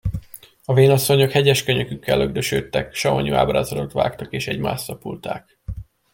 [0.65, 5.57] A vénasszonyok hegyes könyökükkel lökdösődtek, savanyú ábrázatot vágtak, és egymást szapulták.